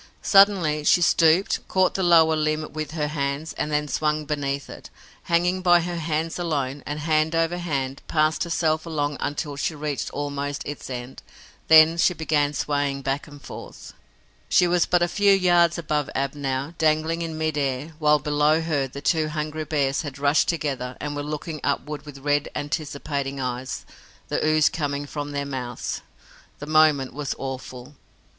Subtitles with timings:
[0.23, 4.89] Suddenly she stooped, caught the lower limb with her hands and then swung beneath it,
[5.25, 10.09] hanging by her hands alone, and, hand over hand, passed herself along until she reached
[10.09, 11.21] almost its end.
[11.67, 13.93] Then she began swaying back and forth.
[14.49, 18.59] She was but a few yards above Ab now, dangling in mid air, while, below
[18.59, 23.39] her, the two hungry bears had rushed together and were looking upward with red, anticipating
[23.39, 23.85] eyes,
[24.29, 26.01] the ooze coming from their mouths.
[26.57, 27.93] The moment was awful.